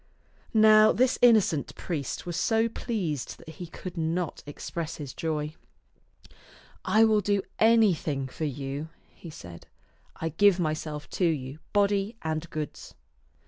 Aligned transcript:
Now 0.55 0.91
this 0.91 1.19
innocent 1.21 1.75
priest 1.75 2.25
was 2.25 2.35
so 2.35 2.67
pleased 2.67 3.37
that 3.37 3.49
he 3.49 3.67
could 3.67 3.97
not 3.97 4.41
express 4.47 4.95
his 4.95 5.13
joy." 5.13 5.53
I 6.83 7.03
will 7.05 7.21
do 7.21 7.43
anything 7.59 8.27
for 8.27 8.45
you," 8.45 8.89
he 9.13 9.29
said." 9.29 9.67
I 10.15 10.29
give 10.29 10.59
myself 10.59 11.07
to 11.21 11.25
you, 11.25 11.59
body 11.71 12.15
and 12.23 12.49
goods." 12.49 12.95